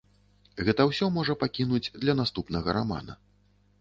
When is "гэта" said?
0.69-0.87